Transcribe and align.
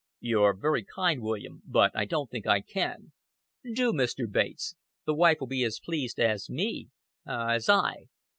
"You're 0.19 0.55
very 0.55 0.83
kind, 0.83 1.21
William, 1.21 1.61
but 1.63 1.91
I 1.95 2.05
don't 2.05 2.27
think 2.31 2.47
I 2.47 2.61
can." 2.61 3.11
"Do, 3.75 3.93
Mr. 3.93 4.25
Bates. 4.27 4.73
The 5.05 5.13
wife 5.13 5.37
will 5.39 5.45
be 5.45 5.63
as 5.63 5.79
pleased 5.79 6.19
as 6.19 6.49
me 6.49 6.89
as 7.23 7.69
I." 7.69 8.07